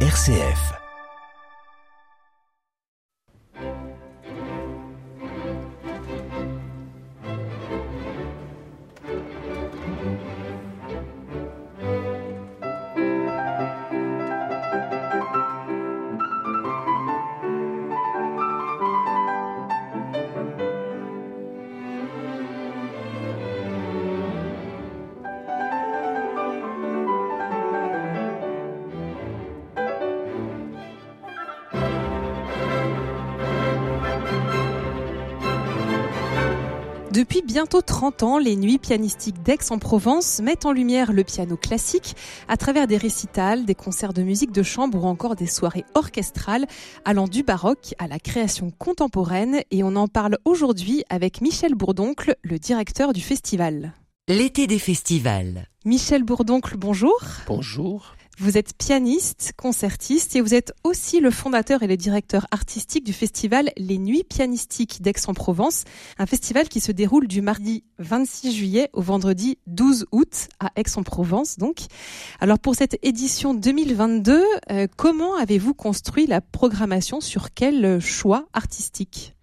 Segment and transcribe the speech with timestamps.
[0.00, 0.85] RCF.
[38.06, 42.14] 30 ans, les nuits pianistiques d'Aix-en-Provence mettent en lumière le piano classique
[42.46, 46.66] à travers des récitals, des concerts de musique de chambre ou encore des soirées orchestrales
[47.04, 52.36] allant du baroque à la création contemporaine et on en parle aujourd'hui avec Michel Bourdoncle,
[52.42, 53.92] le directeur du festival.
[54.28, 55.66] L'été des festivals.
[55.84, 57.18] Michel Bourdoncle, bonjour.
[57.48, 58.15] Bonjour.
[58.38, 63.14] Vous êtes pianiste, concertiste et vous êtes aussi le fondateur et le directeur artistique du
[63.14, 65.84] festival Les Nuits pianistiques d'Aix-en-Provence,
[66.18, 71.56] un festival qui se déroule du mardi 26 juillet au vendredi 12 août à Aix-en-Provence
[71.56, 71.78] donc.
[72.38, 77.22] Alors pour cette édition 2022, euh, comment avez-vous construit la programmation?
[77.22, 79.34] Sur quel choix artistique?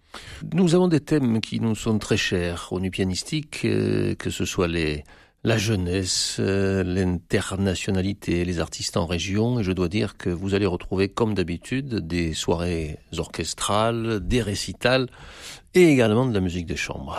[0.52, 4.44] Nous avons des thèmes qui nous sont très chers aux Nuits pianistiques, euh, que ce
[4.44, 5.02] soit les
[5.44, 9.60] la jeunesse, euh, l'internationalité, les artistes en région.
[9.60, 15.08] Et je dois dire que vous allez retrouver, comme d'habitude, des soirées orchestrales, des récitals
[15.74, 17.18] et également de la musique de chambre.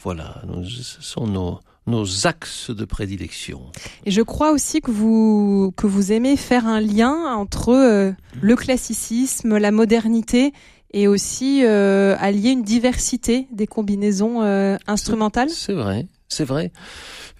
[0.00, 3.60] Voilà, ce sont nos, nos axes de prédilection.
[4.04, 8.56] Et je crois aussi que vous, que vous aimez faire un lien entre euh, le
[8.56, 10.52] classicisme, la modernité
[10.92, 15.50] et aussi euh, allier une diversité des combinaisons euh, instrumentales.
[15.50, 16.72] C'est vrai, c'est vrai.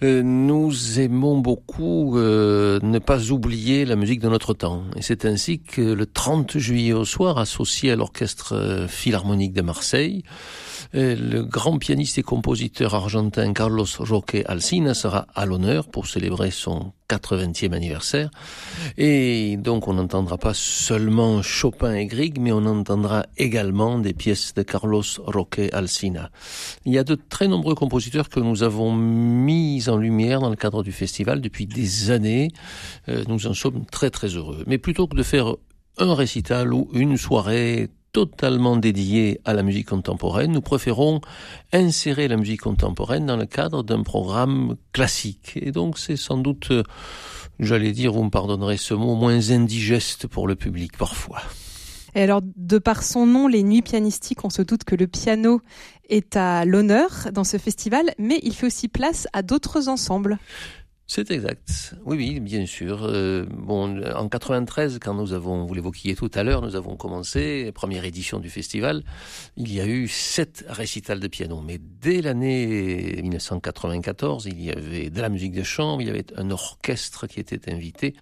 [0.03, 4.83] Euh, nous aimons beaucoup euh, ne pas oublier la musique de notre temps.
[4.95, 9.61] Et c'est ainsi que le 30 juillet au soir, associé à l'Orchestre euh, Philharmonique de
[9.61, 10.23] Marseille,
[10.93, 16.93] le grand pianiste et compositeur argentin Carlos Roque Alsina sera à l'honneur pour célébrer son
[17.09, 18.29] 80e anniversaire.
[18.97, 24.53] Et donc on n'entendra pas seulement Chopin et Grieg, mais on entendra également des pièces
[24.53, 26.31] de Carlos Roque Alsina.
[26.85, 30.55] Il y a de très nombreux compositeurs que nous avons mis en lumière dans le
[30.55, 32.49] cadre du festival depuis des années.
[33.09, 34.63] Euh, nous en sommes très très heureux.
[34.67, 35.55] Mais plutôt que de faire
[35.97, 41.21] un récital ou une soirée totalement dédiée à la musique contemporaine, nous préférons
[41.71, 45.51] insérer la musique contemporaine dans le cadre d'un programme classique.
[45.61, 46.71] Et donc c'est sans doute,
[47.59, 51.43] j'allais dire, vous me pardonnerez ce mot, moins indigeste pour le public parfois.
[52.15, 55.61] Et alors, de par son nom, les nuits pianistiques, on se doute que le piano
[56.09, 60.39] est à l'honneur dans ce festival, mais il fait aussi place à d'autres ensembles.
[61.09, 61.95] C'est exact.
[62.05, 63.05] Oui, oui, bien sûr.
[63.05, 67.71] Euh, bon, en 93, quand nous avons, vous l'évoquiez tout à l'heure, nous avons commencé,
[67.71, 69.03] première édition du festival,
[69.55, 71.61] il y a eu sept récitals de piano.
[71.65, 76.25] Mais dès l'année 1994, il y avait de la musique de chambre, il y avait
[76.35, 78.13] un orchestre qui était invité.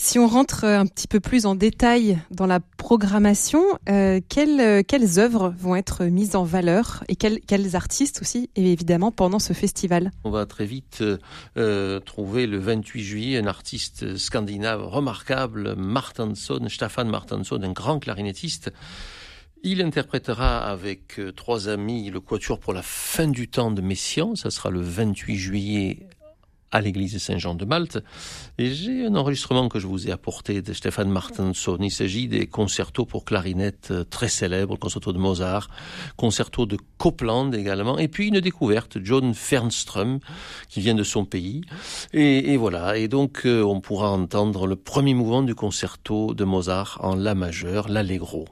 [0.00, 5.18] Si on rentre un petit peu plus en détail dans la programmation, euh, quelles, quelles
[5.18, 10.12] œuvres vont être mises en valeur et quels, quels artistes aussi, évidemment, pendant ce festival?
[10.22, 11.02] On va très vite
[11.56, 18.70] euh, trouver le 28 juillet un artiste scandinave remarquable, Martinsson, Stefan Martinsson, un grand clarinettiste.
[19.64, 24.36] Il interprétera avec euh, trois amis le Quatuor pour la fin du temps de Messiaen.
[24.36, 26.06] Ça sera le 28 juillet
[26.70, 27.98] à l'église Saint-Jean de Malte.
[28.58, 31.78] Et j'ai un enregistrement que je vous ai apporté de Stéphane Martinsson.
[31.80, 35.68] Il s'agit des concertos pour clarinette euh, très célèbres, concerto de Mozart,
[36.16, 40.18] concerto de Copland également, et puis une découverte, John Fernström,
[40.68, 41.62] qui vient de son pays.
[42.12, 42.98] Et, et voilà.
[42.98, 47.34] Et donc, euh, on pourra entendre le premier mouvement du concerto de Mozart en La
[47.34, 48.46] majeur, l'Allegro.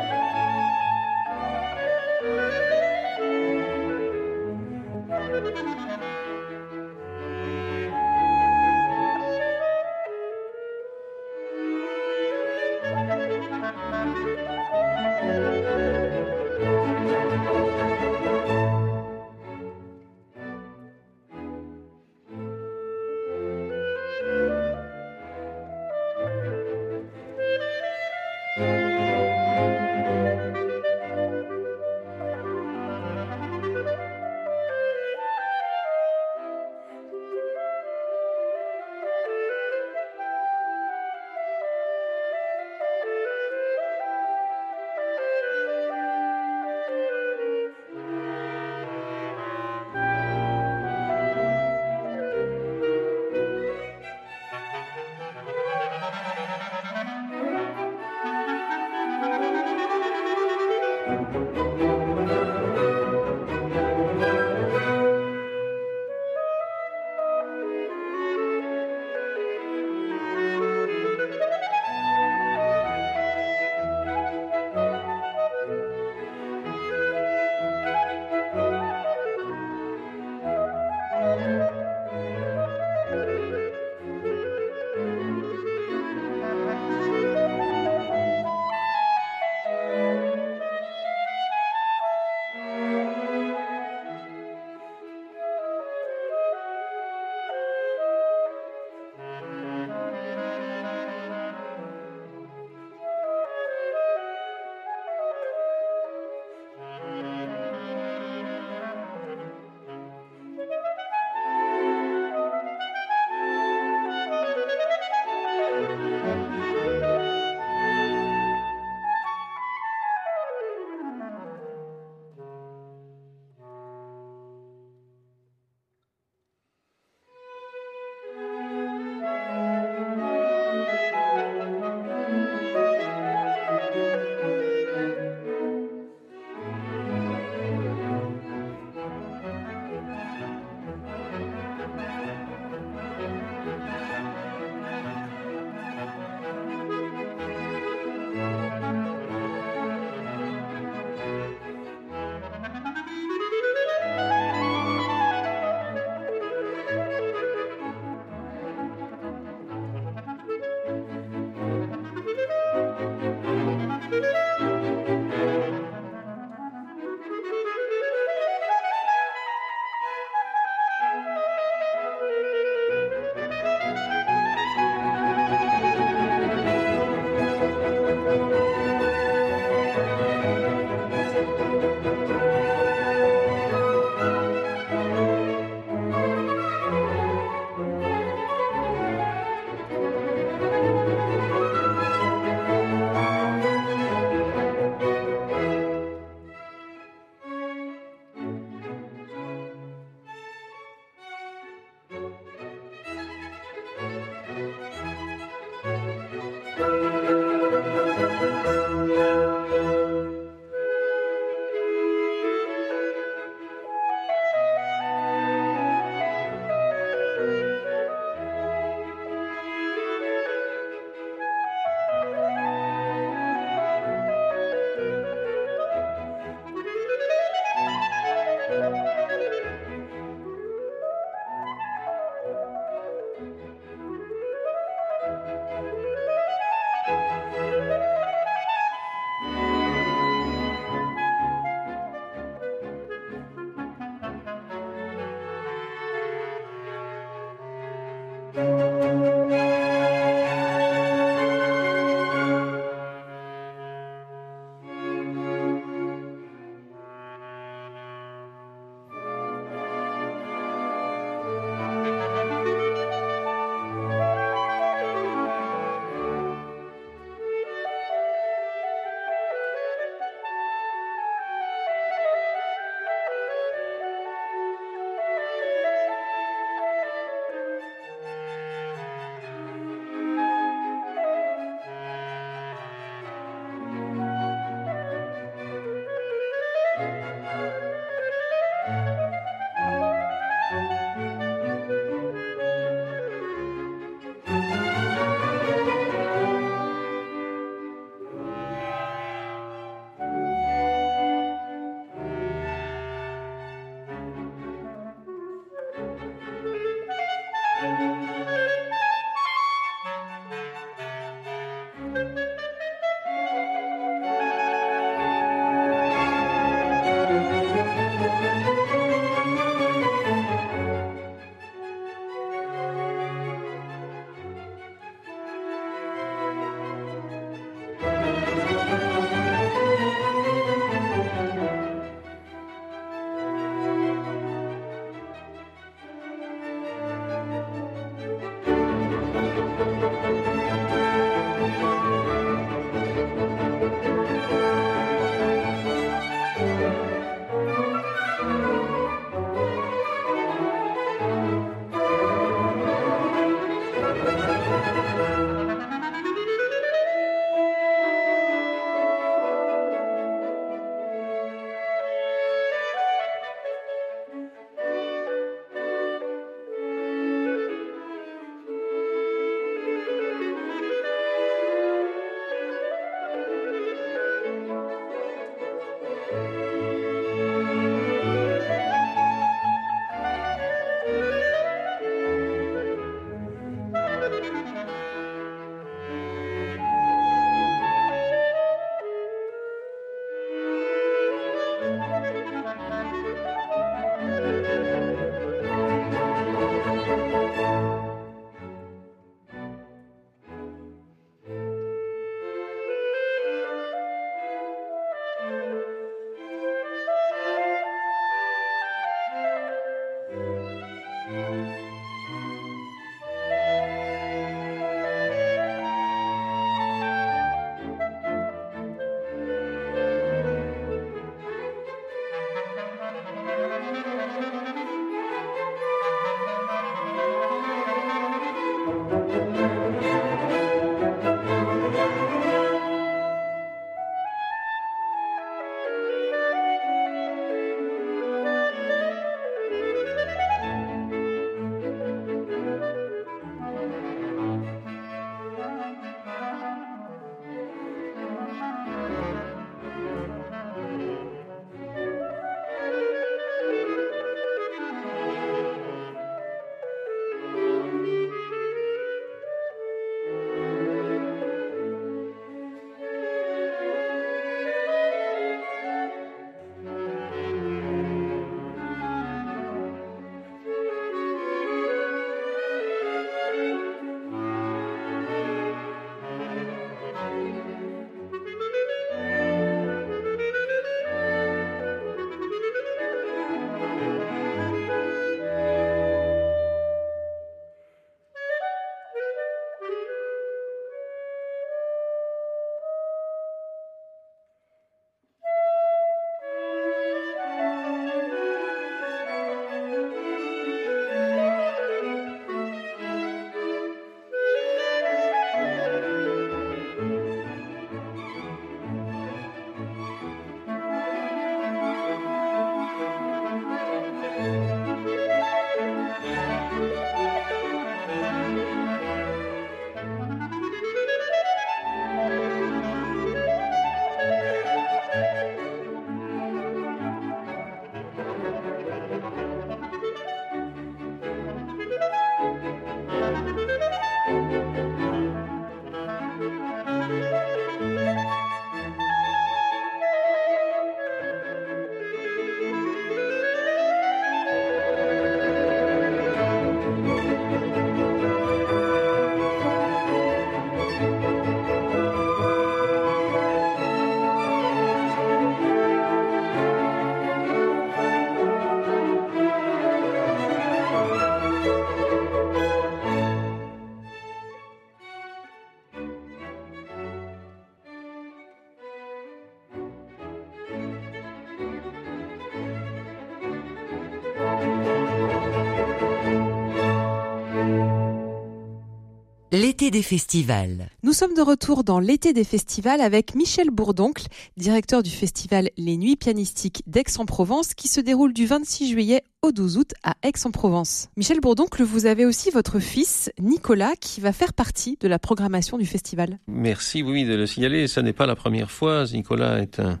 [579.80, 580.88] L'été des festivals.
[581.04, 585.96] Nous sommes de retour dans l'été des festivals avec Michel Bourdoncle, directeur du festival Les
[585.96, 591.10] Nuits pianistiques d'Aix-en-Provence qui se déroule du 26 juillet au 12 août à Aix-en-Provence.
[591.16, 595.78] Michel Bourdoncle, vous avez aussi votre fils Nicolas qui va faire partie de la programmation
[595.78, 596.40] du festival.
[596.48, 597.86] Merci, oui, de le signaler.
[597.86, 599.04] Ce n'est pas la première fois.
[599.12, 600.00] Nicolas est un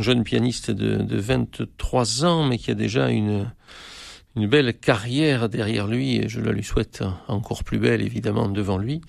[0.00, 3.48] jeune pianiste de, de 23 ans, mais qui a déjà une
[4.36, 8.78] une belle carrière derrière lui et je la lui souhaite encore plus belle évidemment devant
[8.78, 9.00] lui.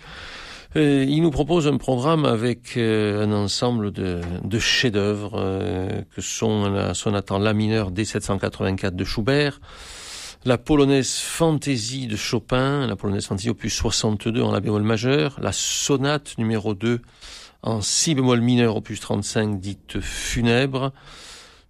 [0.76, 6.22] Euh, il nous propose un programme avec euh, un ensemble de, de chefs-d'œuvre euh, que
[6.22, 9.62] sont la sonate en la mineur D784 de Schubert,
[10.44, 15.54] la polonaise Fantaisie de Chopin, la polonaise Fantaisie opus 62 en la bémol majeur, la
[15.54, 17.02] sonate numéro 2
[17.62, 20.92] en si bémol mineur opus 35 dite funèbre,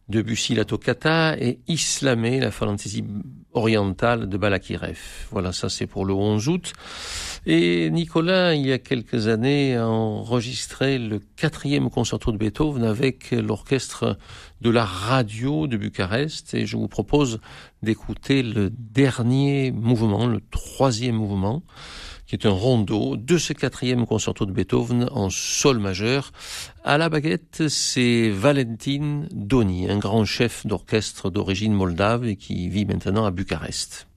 [0.07, 3.03] Debussy la toccata et Islamé la fantaisie
[3.53, 5.00] orientale de Balakirev.
[5.31, 6.74] Voilà, ça c'est pour le 11 août.
[7.47, 13.31] Et Nicolas, il y a quelques années, a enregistré le quatrième concerto de Beethoven avec
[13.31, 14.17] l'orchestre
[14.62, 16.53] de la radio de Bucarest.
[16.53, 17.39] Et je vous propose
[17.81, 21.63] d'écouter le dernier mouvement, le troisième mouvement,
[22.27, 26.32] qui est un rondo de ce quatrième concerto de Beethoven en sol majeur.
[26.84, 32.86] À la baguette, c'est Valentin Doni, un grand chef d'orchestre d'origine moldave et qui vit
[32.86, 34.08] maintenant à Bucarest.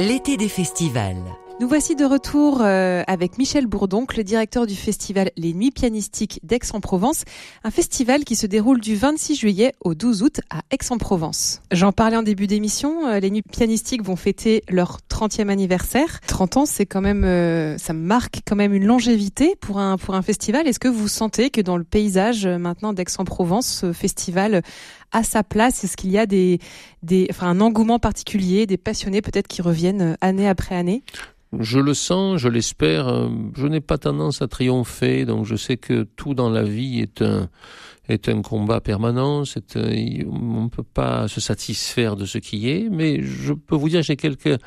[0.00, 1.22] L'été des festivals.
[1.60, 6.40] Nous voici de retour euh, avec Michel Bourdoncle, le directeur du festival Les Nuits Pianistiques
[6.42, 7.24] d'Aix-en-Provence,
[7.64, 11.60] un festival qui se déroule du 26 juillet au 12 août à Aix-en-Provence.
[11.70, 16.20] J'en parlais en début d'émission, euh, les Nuits Pianistiques vont fêter leur 30e anniversaire.
[16.26, 20.14] 30 ans, c'est quand même, euh, ça marque quand même une longévité pour un, pour
[20.14, 20.66] un festival.
[20.66, 24.62] Est-ce que vous sentez que dans le paysage maintenant d'Aix-en-Provence, ce festival
[25.12, 25.84] a sa place?
[25.84, 26.58] Est-ce qu'il y a des,
[27.02, 31.02] des, enfin, un engouement particulier, des passionnés peut-être qui reviennent année après année?
[31.58, 33.28] Je le sens, je l'espère.
[33.56, 37.22] Je n'ai pas tendance à triompher, donc je sais que tout dans la vie est
[37.22, 37.48] un
[38.10, 39.44] est un combat permanent.
[39.44, 43.88] C'est on ne peut pas se satisfaire de ce qui est, mais je peux vous
[43.88, 44.58] dire j'ai quelques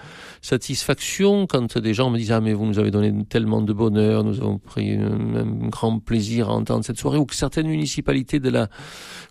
[0.41, 4.23] satisfactions quand des gens me disent ah mais vous nous avez donné tellement de bonheur,
[4.23, 8.49] nous avons pris un, grand plaisir à entendre cette soirée, ou que certaines municipalités de
[8.49, 8.69] la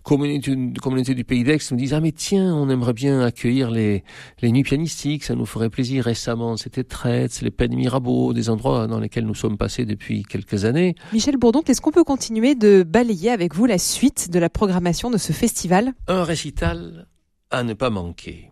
[0.03, 4.03] communauté, du Pays d'Aix me disent ah mais tiens on aimerait bien accueillir les
[4.41, 6.05] nuits pianistiques, ça nous ferait plaisir.
[6.05, 10.65] Récemment c'était Traite, les Peines Mirabeau, des endroits dans lesquels nous sommes passés depuis quelques
[10.65, 10.95] années.
[11.11, 15.09] Michel Bourdon, est-ce qu'on peut continuer de balayer avec vous la suite de la programmation
[15.09, 17.07] de ce festival Un récital
[17.51, 18.49] à ne pas manquer.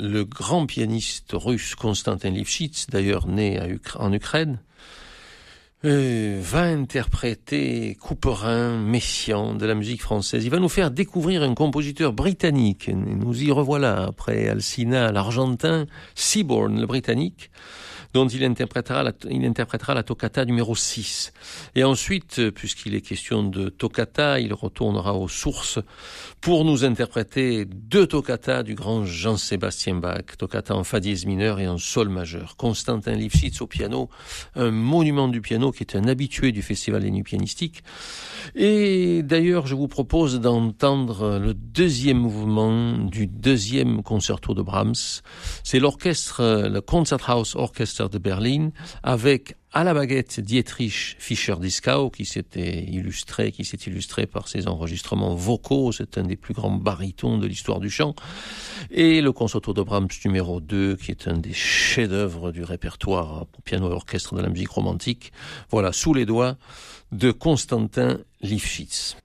[0.00, 3.60] Le grand pianiste russe Konstantin Lifshitz, d'ailleurs né
[3.94, 4.58] en Ukraine,
[5.84, 10.44] euh, va interpréter Couperin, Messiaen de la musique française.
[10.44, 12.88] Il va nous faire découvrir un compositeur britannique.
[12.88, 17.52] Nous y revoilà après Alcina, l'Argentin, Seaborn, le britannique
[18.16, 21.34] dont il interprétera la, toccata numéro 6.
[21.74, 25.78] Et ensuite, euh, puisqu'il est question de toccata, il retournera aux sources
[26.40, 31.68] pour nous interpréter deux toccatas du grand Jean-Sébastien Bach, toccata en fa dièse mineur et
[31.68, 32.56] en sol majeur.
[32.56, 34.08] Constantin Lifshitz au piano,
[34.54, 37.82] un monument du piano qui est un habitué du Festival des Nuits Pianistiques.
[38.54, 45.20] Et d'ailleurs, je vous propose d'entendre le deuxième mouvement du deuxième concerto de Brahms.
[45.64, 48.70] C'est l'orchestre, le Concerthaus Orchestra de Berlin,
[49.02, 55.34] avec à la baguette Dietrich Fischer-Dieskau, qui s'était illustré, qui s'est illustré par ses enregistrements
[55.34, 55.92] vocaux.
[55.92, 58.14] C'est un des plus grands barytons de l'histoire du chant.
[58.90, 63.62] Et le concerto de Brahms numéro 2, qui est un des chefs-d'œuvre du répertoire pour
[63.62, 65.32] piano et orchestre de la musique romantique.
[65.70, 66.56] Voilà, sous les doigts
[67.12, 69.16] de Constantin Lifshitz.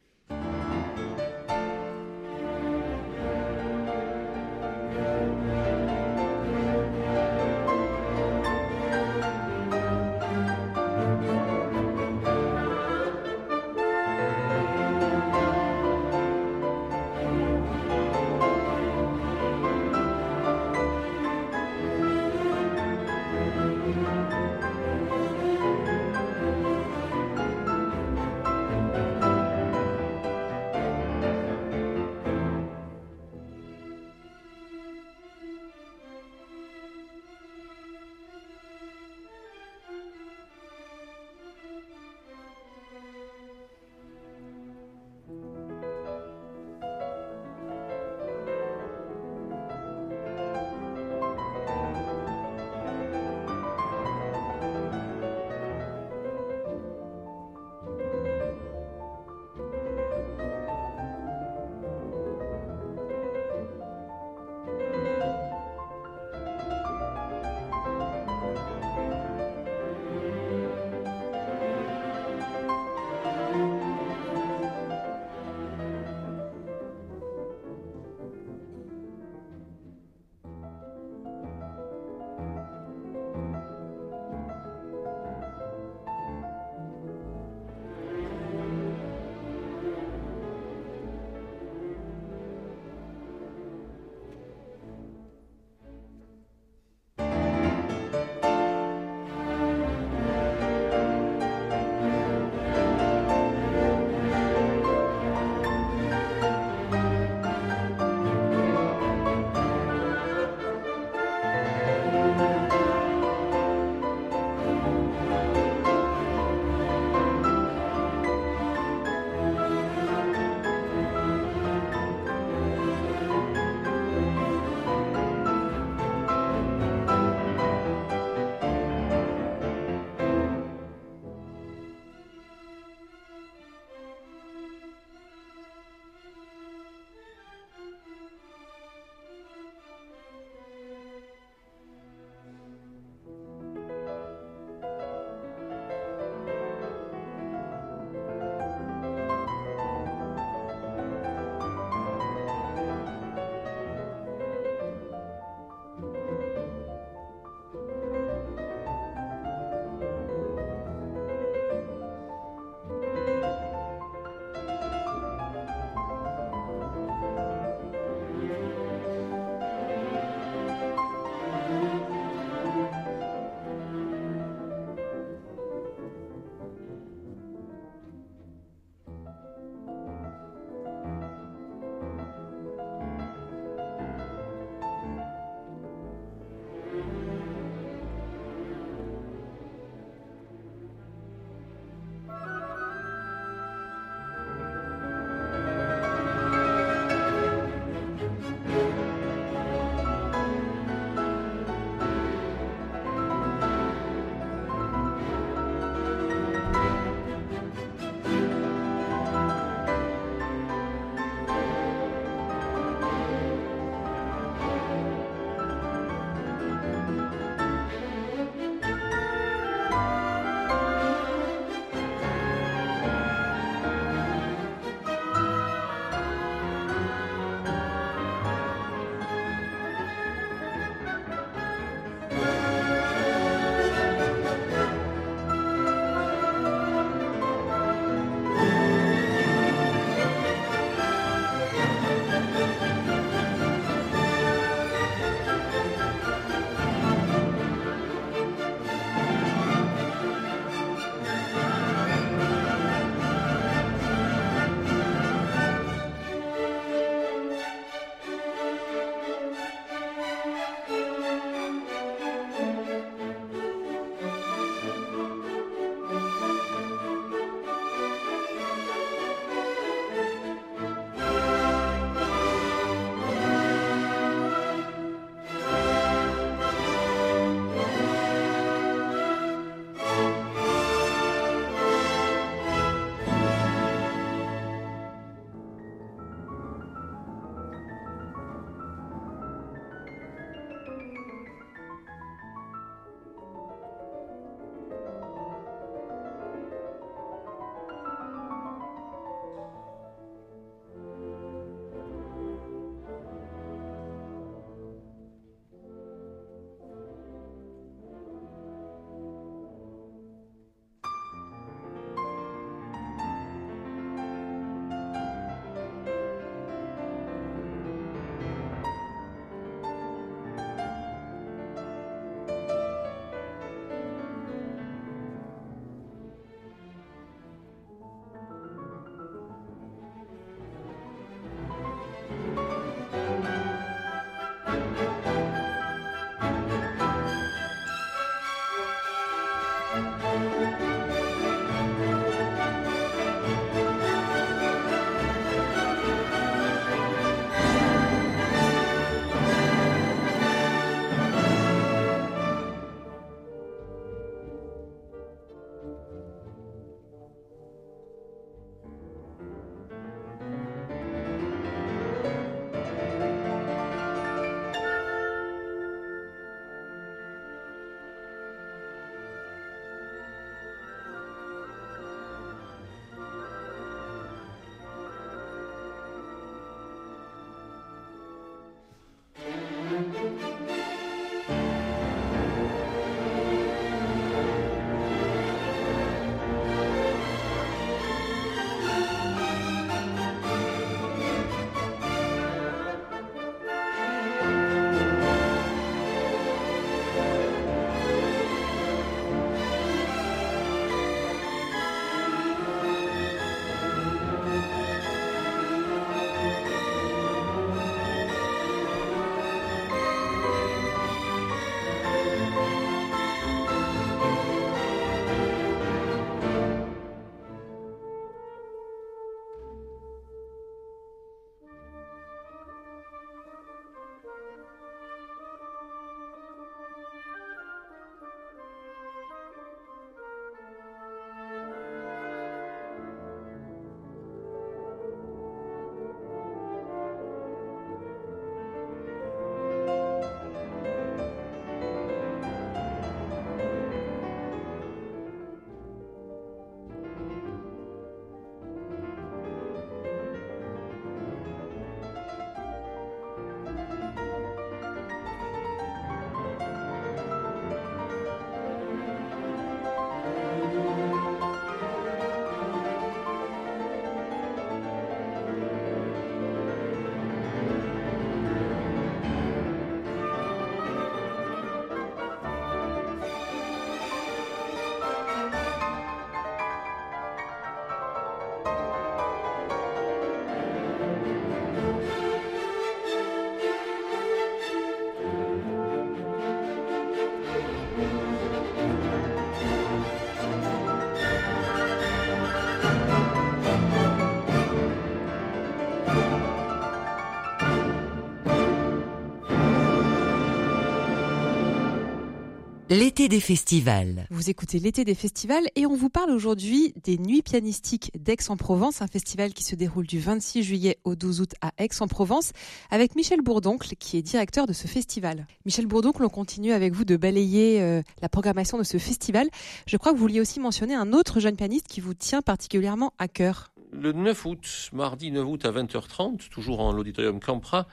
[502.92, 504.28] L'été des festivals.
[504.32, 509.08] Vous écoutez l'été des festivals et on vous parle aujourd'hui des Nuits pianistiques d'Aix-en-Provence, un
[509.08, 512.52] festival qui se déroule du 26 juillet au 12 août à Aix-en-Provence
[512.90, 515.48] avec Michel Bourdoncle qui est directeur de ce festival.
[515.66, 519.48] Michel Bourdoncle, on continue avec vous de balayer euh, la programmation de ce festival.
[519.88, 523.14] Je crois que vous vouliez aussi mentionner un autre jeune pianiste qui vous tient particulièrement
[523.20, 523.71] à cœur.
[523.94, 527.88] Le 9 août, mardi 9 août à 20h30, toujours en l'auditorium Campra,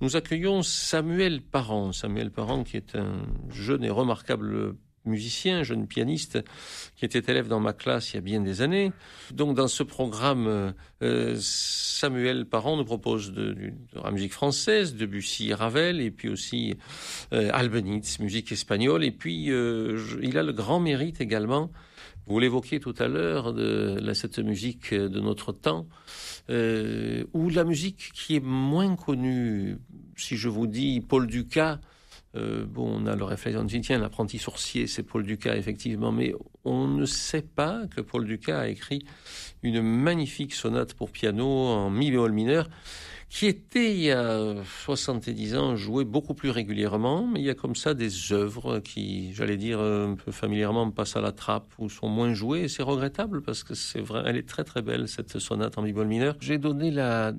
[0.00, 1.92] nous accueillons Samuel Parent.
[1.92, 6.38] Samuel Parent qui est un jeune et remarquable musicien, jeune pianiste,
[6.94, 8.92] qui était élève dans ma classe il y a bien des années.
[9.32, 10.72] Donc dans ce programme,
[11.02, 16.76] euh, Samuel Parent nous propose de, la musique française, Debussy Ravel, et puis aussi
[17.32, 17.50] euh,
[18.20, 19.04] musique espagnole.
[19.04, 21.70] Et puis euh, il a le grand mérite également
[22.26, 25.86] vous l'évoquiez tout à l'heure de, cette musique de notre temps,
[26.48, 29.78] euh, ou la musique qui est moins connue.
[30.16, 31.80] Si je vous dis Paul Ducas,
[32.36, 36.12] euh, bon, on a le réflexe, on dit tiens, l'apprenti sourcier, c'est Paul Ducas effectivement,
[36.12, 36.32] mais
[36.64, 39.04] on ne sait pas que Paul Ducas a écrit
[39.62, 42.68] une magnifique sonate pour piano en mi bémol mineur
[43.30, 47.54] qui était il y a 70 ans joué beaucoup plus régulièrement, mais il y a
[47.54, 51.88] comme ça des œuvres qui, j'allais dire un peu familièrement, passent à la trappe ou
[51.88, 55.06] sont moins jouées, et c'est regrettable parce que c'est vrai, elle est très très belle
[55.06, 56.36] cette sonate en mi-bémol mineur.
[56.40, 57.32] J'ai donné la,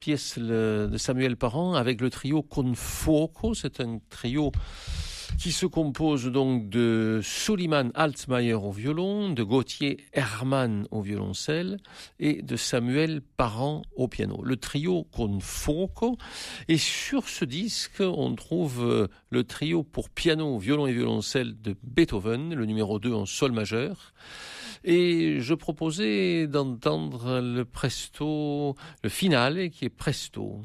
[0.00, 4.50] pièce de Samuel Parent avec le trio Confoco, c'est un trio
[5.38, 11.78] qui se compose donc de Suleiman Altmaier au violon, de Gauthier Hermann au violoncelle
[12.18, 14.42] et de Samuel Parent au piano.
[14.42, 16.16] Le trio Confoco.
[16.68, 22.54] Et sur ce disque, on trouve le trio pour piano, violon et violoncelle de Beethoven,
[22.54, 24.12] le numéro 2 en sol majeur.
[24.84, 30.62] Et je proposais d'entendre le presto, le finale qui est presto.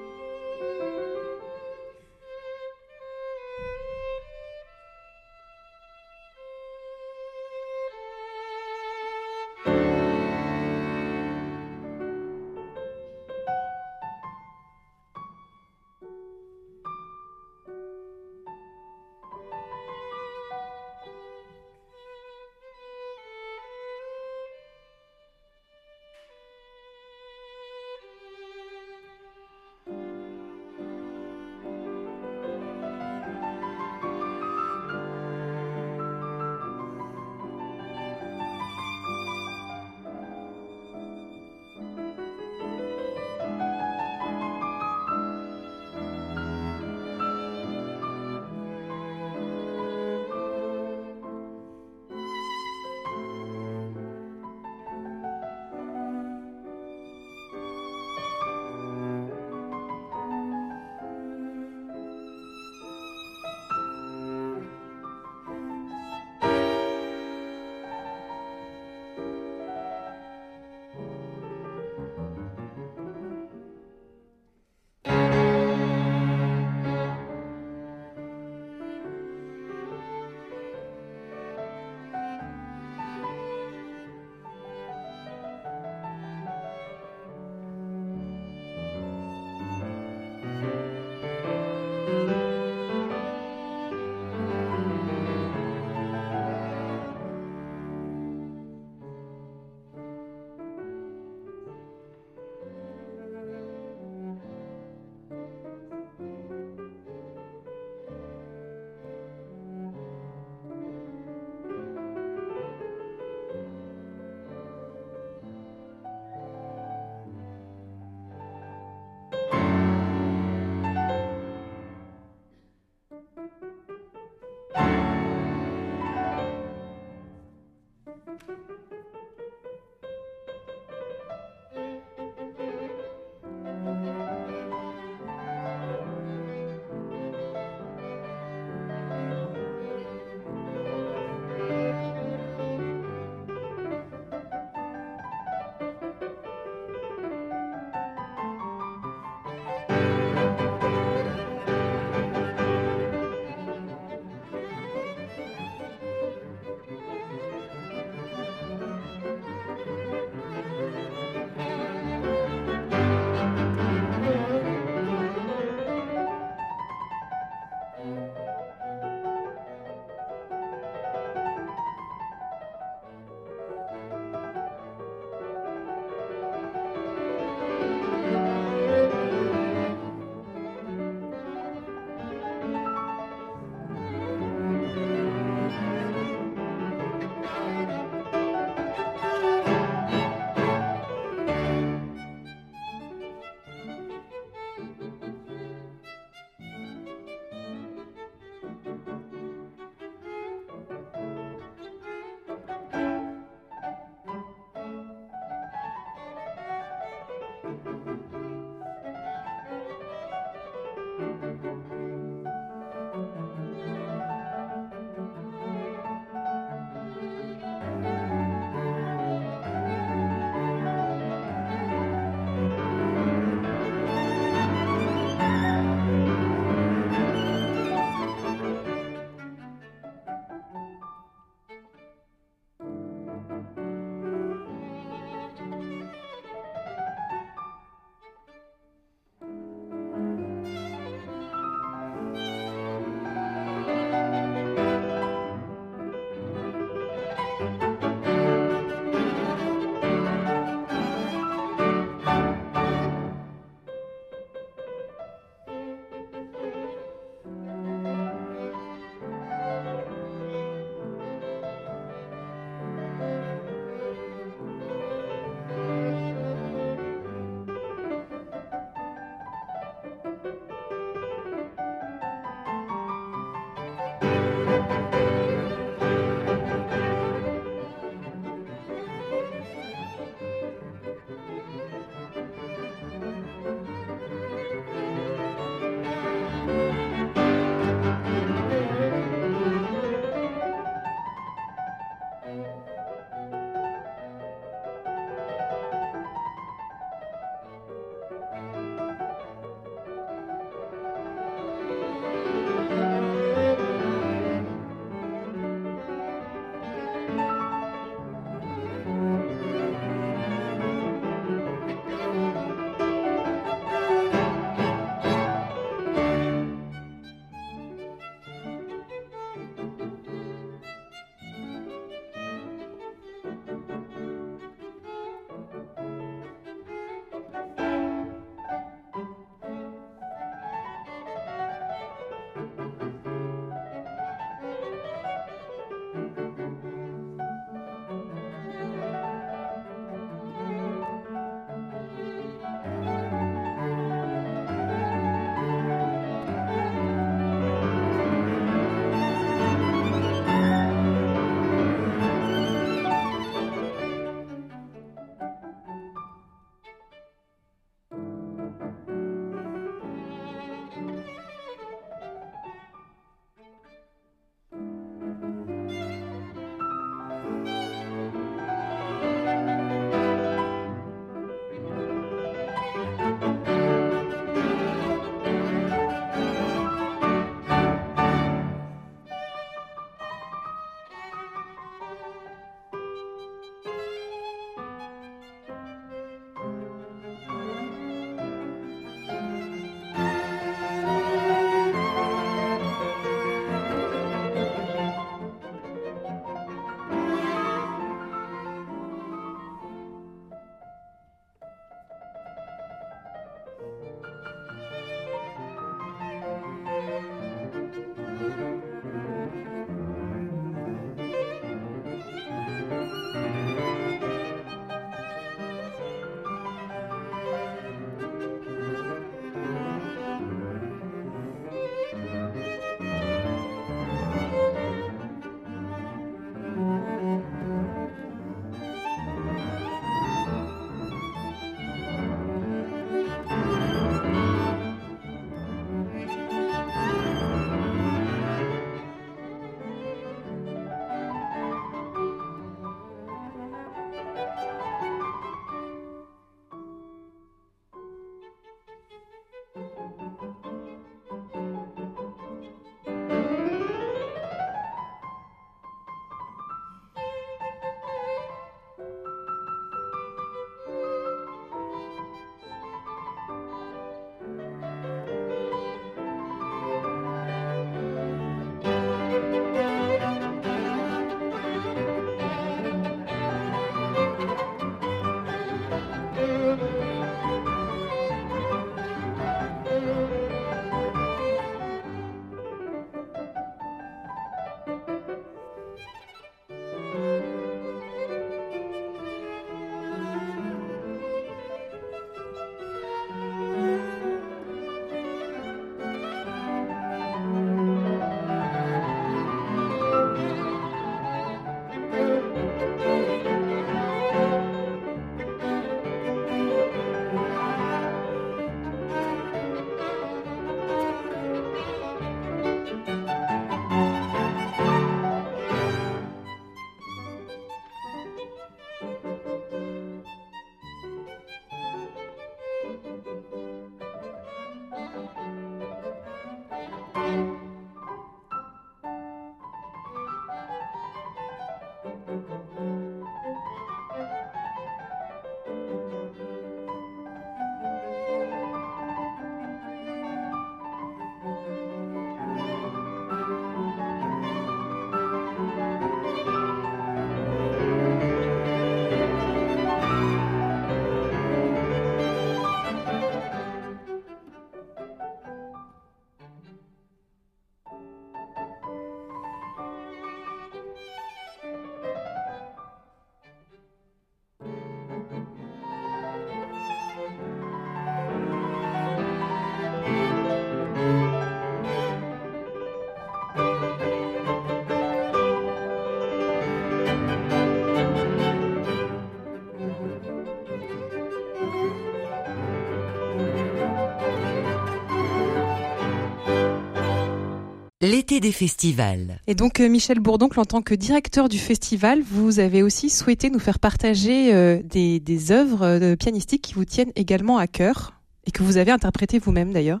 [588.40, 589.38] Des festivals.
[589.46, 593.50] Et donc, euh, Michel Bourdoncle, en tant que directeur du festival, vous avez aussi souhaité
[593.50, 598.14] nous faire partager euh, des, des œuvres euh, pianistiques qui vous tiennent également à cœur
[598.46, 600.00] et que vous avez interprétées vous-même d'ailleurs.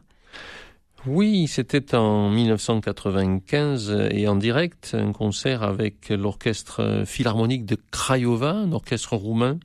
[1.04, 8.72] Oui, c'était en 1995 et en direct, un concert avec l'orchestre philharmonique de Craiova, un
[8.72, 9.58] orchestre roumain.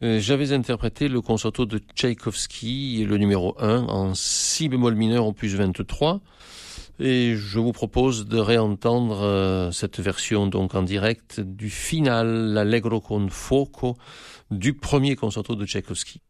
[0.00, 6.20] J'avais interprété le concerto de Tchaïkovski, le numéro 1, en si bémol mineur opus 23.
[6.98, 13.00] Et je vous propose de réentendre euh, cette version donc en direct du final, l'Allegro
[13.00, 13.96] con fuoco,
[14.50, 16.20] du premier concerto de Tchaïkovski.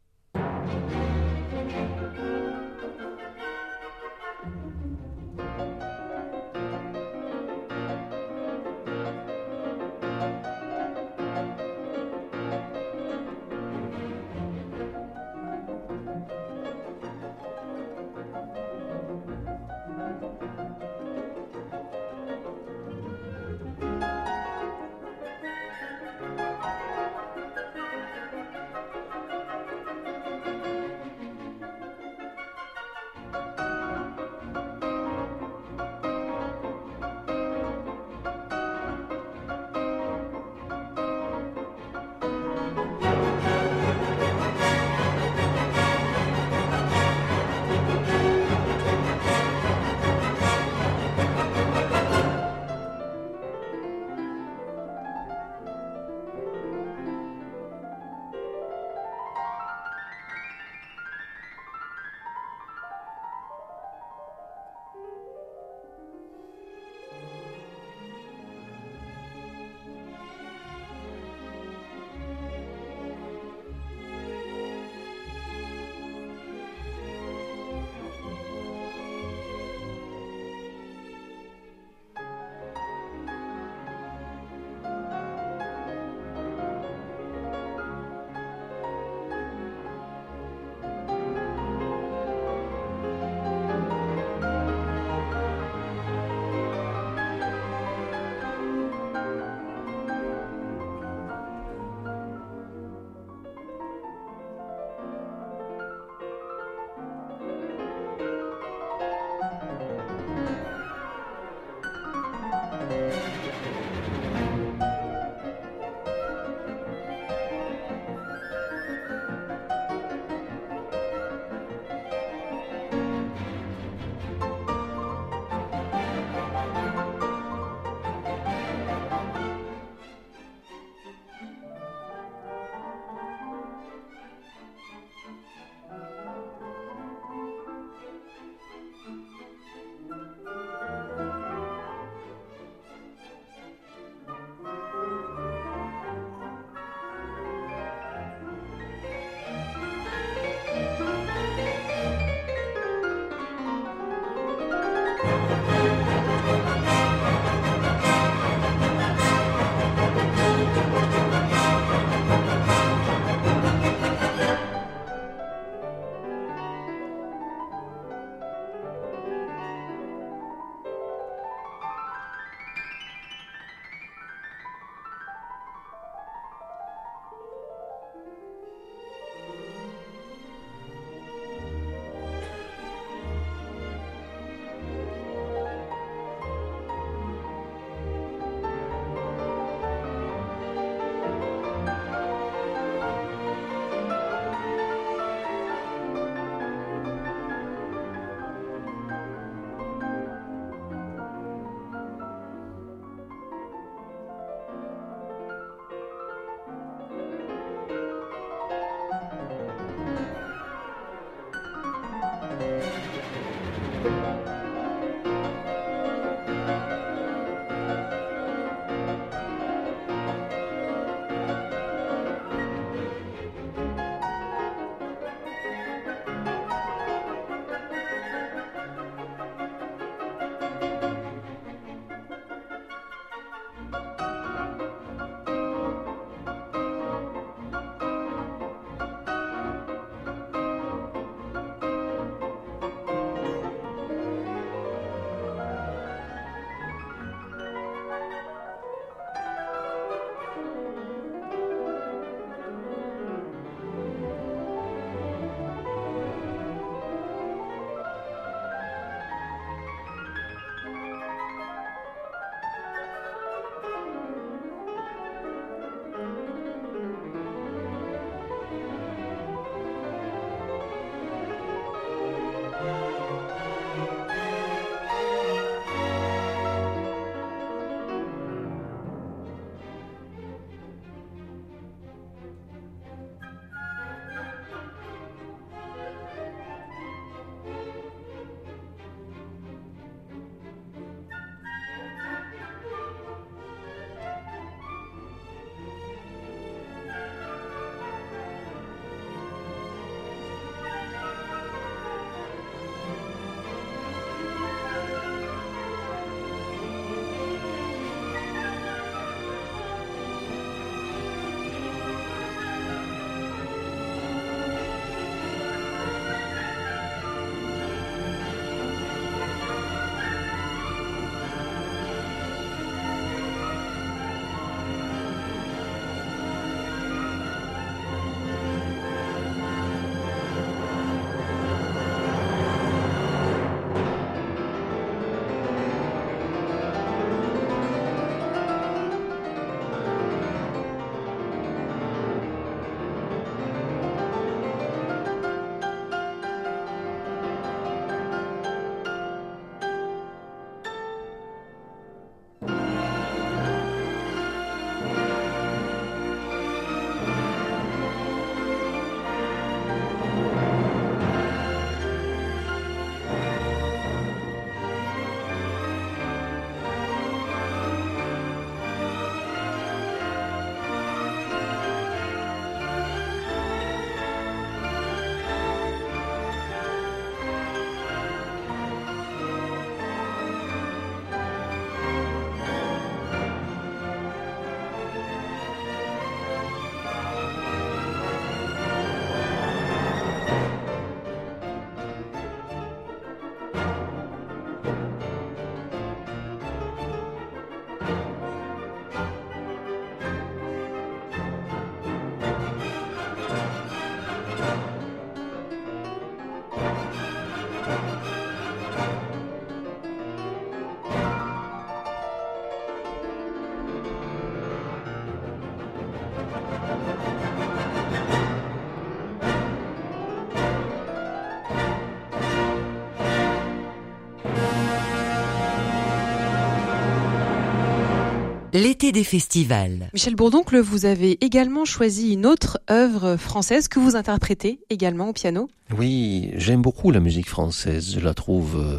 [428.73, 430.09] L'été des festivals.
[430.13, 435.33] Michel Bourdoncle, vous avez également choisi une autre œuvre française que vous interprétez également au
[435.33, 435.69] piano.
[435.95, 438.15] Oui, j'aime beaucoup la musique française.
[438.15, 438.97] Je la trouve, euh,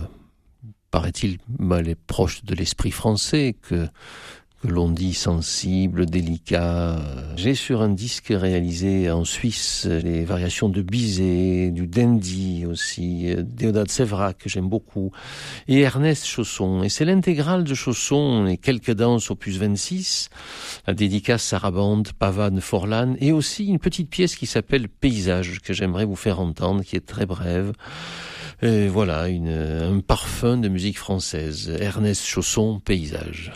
[0.93, 3.89] paraît-il, mal et proche de l'esprit français que
[4.65, 6.97] que l'on dit sensible, délicat.
[7.37, 13.85] J'ai sur un disque réalisé en Suisse les variations de Bizet, du Dandy aussi, Déodat
[13.89, 15.13] Sévrac que j'aime beaucoup,
[15.69, 16.83] et Ernest Chausson.
[16.83, 20.31] Et c'est l'intégrale de Chausson et quelques danses opus 26,
[20.87, 26.07] la dédicace Sarabande, Pavane, Forlan, et aussi une petite pièce qui s'appelle Paysage que j'aimerais
[26.07, 27.73] vous faire entendre, qui est très brève.
[28.63, 31.71] Et voilà, un parfum de musique française.
[31.81, 33.53] Ernest Chausson, Paysage.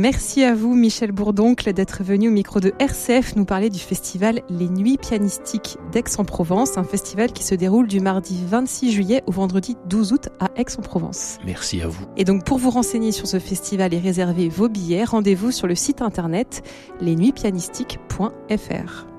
[0.00, 4.40] Merci à vous, Michel Bourdoncle, d'être venu au micro de RCF nous parler du festival
[4.48, 9.76] Les Nuits Pianistiques d'Aix-en-Provence, un festival qui se déroule du mardi 26 juillet au vendredi
[9.90, 11.36] 12 août à Aix-en-Provence.
[11.44, 12.06] Merci à vous.
[12.16, 15.74] Et donc, pour vous renseigner sur ce festival et réserver vos billets, rendez-vous sur le
[15.74, 16.62] site internet
[17.02, 19.09] lesnuitspianistiques.fr.